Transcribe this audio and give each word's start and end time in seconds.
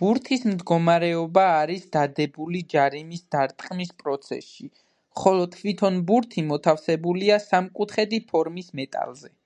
ბურთის 0.00 0.42
მდგომარეობა 0.50 1.46
არის 1.54 1.88
დადებული 1.96 2.60
ჯარიმის 2.74 3.24
დარტყმის 3.36 3.90
პროცესში, 4.04 4.70
ხოლო 5.24 5.50
თვითონ 5.58 6.00
ბურთი 6.12 6.48
მოთავსებულია 6.54 7.42
სამკუთხედი 7.50 8.26
ფორმის 8.32 8.74
მეტალზე. 8.82 9.36